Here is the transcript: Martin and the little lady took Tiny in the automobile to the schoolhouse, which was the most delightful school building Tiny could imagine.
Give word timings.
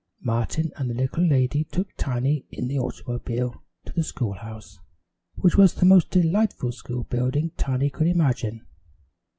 Martin 0.23 0.71
and 0.77 0.89
the 0.89 0.95
little 0.95 1.23
lady 1.23 1.63
took 1.63 1.87
Tiny 1.95 2.47
in 2.49 2.67
the 2.67 2.79
automobile 2.79 3.61
to 3.85 3.93
the 3.93 4.03
schoolhouse, 4.03 4.79
which 5.35 5.57
was 5.57 5.75
the 5.75 5.85
most 5.85 6.09
delightful 6.09 6.71
school 6.71 7.03
building 7.03 7.51
Tiny 7.55 7.91
could 7.91 8.07
imagine. 8.07 8.65